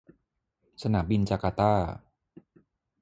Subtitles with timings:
[0.83, 1.73] สนามบินจาการ์ตา